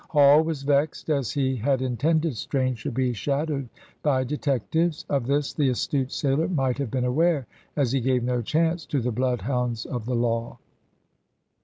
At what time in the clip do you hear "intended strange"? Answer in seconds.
1.79-2.79